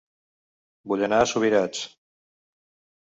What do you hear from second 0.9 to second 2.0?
Vull anar a Subirats